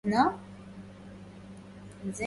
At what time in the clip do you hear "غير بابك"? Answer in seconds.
0.13-0.33